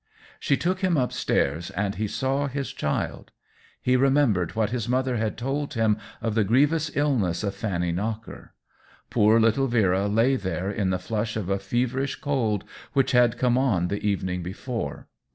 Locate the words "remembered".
3.95-4.55